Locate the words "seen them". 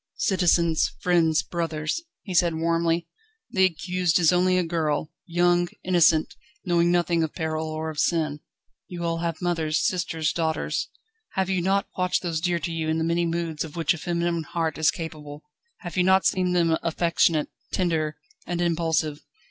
16.25-16.77